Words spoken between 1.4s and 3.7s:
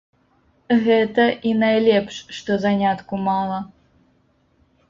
і найлепш, што занятку мала.